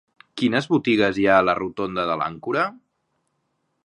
[0.41, 2.65] Quines botigues hi ha a la rotonda de l'Àncora?